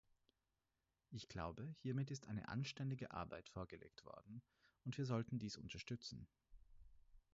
Ich 1.11 1.27
glaube, 1.27 1.75
hiermit 1.77 2.09
ist 2.09 2.27
eine 2.27 2.47
anständige 2.49 3.11
Arbeit 3.11 3.49
vorgelegt 3.49 4.03
worden, 4.03 4.41
und 4.83 4.97
wir 4.97 5.05
sollten 5.05 5.37
dies 5.37 5.57
unterstützen. 5.57 6.27